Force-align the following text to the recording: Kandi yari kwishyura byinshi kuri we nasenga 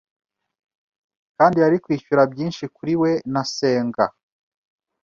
Kandi 1.37 1.57
yari 1.63 1.77
kwishyura 1.83 2.21
byinshi 2.31 2.63
kuri 2.75 2.93
we 3.01 3.11
nasenga 3.33 4.05